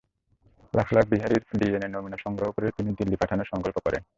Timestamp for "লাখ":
0.73-0.87, 0.95-1.05